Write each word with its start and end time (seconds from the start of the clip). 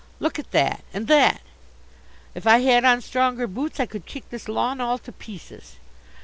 Look 0.19 0.39
at 0.39 0.49
that, 0.49 0.83
and 0.95 1.05
that! 1.09 1.41
If 2.33 2.47
I 2.47 2.61
had 2.61 2.83
on 2.83 3.01
stronger 3.01 3.45
boots 3.45 3.79
I 3.79 3.85
could 3.85 4.07
kick 4.07 4.27
this 4.31 4.47
lawn 4.47 4.81
all 4.81 4.97
to 4.97 5.11
pieces." 5.11 5.75